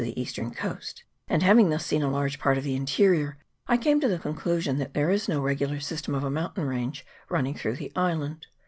[0.01, 3.77] 403 the eastern coast, and having thus seen a large part of the interior, I
[3.77, 7.53] came to the conclusion that there is no regular system of a mountain range running
[7.53, 8.47] through the island.